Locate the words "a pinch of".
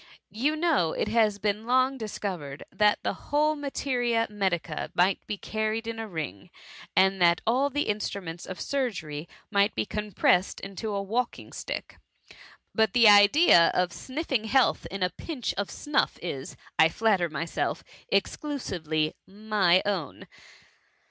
15.03-15.69